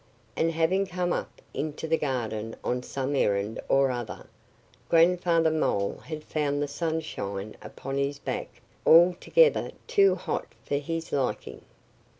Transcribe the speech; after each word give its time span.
And 0.35 0.51
having 0.53 0.87
come 0.87 1.13
up 1.13 1.43
into 1.53 1.87
the 1.87 1.95
garden 1.95 2.55
on 2.63 2.81
some 2.81 3.15
errand 3.15 3.59
or 3.69 3.91
other, 3.91 4.25
Grandfather 4.89 5.51
Mole 5.51 5.97
had 6.05 6.23
found 6.23 6.59
the 6.59 6.67
sunshine 6.67 7.55
upon 7.61 7.99
his 7.99 8.17
back 8.17 8.49
altogether 8.83 9.69
too 9.85 10.15
hot 10.15 10.47
for 10.65 10.77
his 10.77 11.11
liking. 11.11 11.61